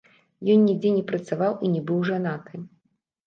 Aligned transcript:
Ён 0.53 0.63
нідзе 0.69 0.93
не 0.95 1.03
працаваў 1.11 1.53
і 1.67 1.71
не 1.73 1.81
быў 1.89 1.99
жанаты. 2.13 2.63